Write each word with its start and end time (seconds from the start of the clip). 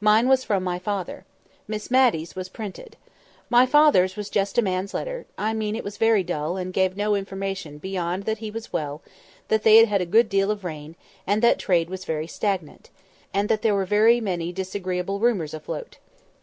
Mine 0.00 0.30
was 0.30 0.44
from 0.44 0.64
my 0.64 0.78
father. 0.78 1.26
Miss 1.68 1.90
Matty's 1.90 2.34
was 2.34 2.48
printed. 2.48 2.96
My 3.50 3.66
father's 3.66 4.16
was 4.16 4.30
just 4.30 4.56
a 4.56 4.62
man's 4.62 4.94
letter; 4.94 5.26
I 5.36 5.52
mean 5.52 5.76
it 5.76 5.84
was 5.84 5.98
very 5.98 6.22
dull, 6.24 6.56
and 6.56 6.72
gave 6.72 6.96
no 6.96 7.14
information 7.14 7.76
beyond 7.76 8.22
that 8.22 8.38
he 8.38 8.50
was 8.50 8.72
well, 8.72 9.02
that 9.48 9.62
they 9.62 9.76
had 9.76 9.88
had 9.90 10.00
a 10.00 10.06
good 10.06 10.30
deal 10.30 10.50
of 10.50 10.64
rain, 10.64 10.96
that 11.26 11.58
trade 11.58 11.90
was 11.90 12.06
very 12.06 12.26
stagnant, 12.26 12.88
and 13.34 13.50
there 13.50 13.74
were 13.74 14.20
many 14.22 14.52
disagreeable 14.52 15.18
rumours 15.20 15.52
afloat. 15.52 15.98